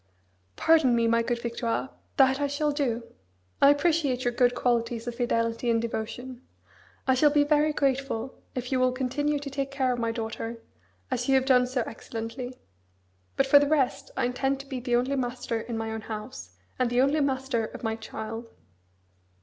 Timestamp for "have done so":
11.35-11.83